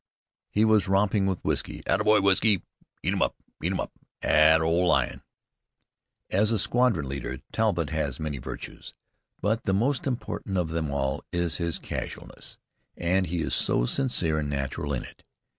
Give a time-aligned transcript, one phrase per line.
[0.49, 1.83] He was romping with Whiskey.
[1.85, 2.63] "Atta boy, Whiskey!
[3.03, 3.35] Eat 'em up!
[4.23, 5.21] Atta ole lion!"
[6.31, 8.95] As a squadron leader Talbott has many virtues,
[9.41, 12.57] but the most important of them all is his casualness.
[12.97, 15.21] And he is so sincere and natural in it.